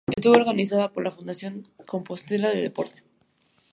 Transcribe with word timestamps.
Estuvo 0.17 0.33
organizada 0.33 0.91
por 0.91 1.03
la 1.03 1.11
Fundación 1.11 1.67
Compostela 1.85 2.49
Deporte. 2.49 3.03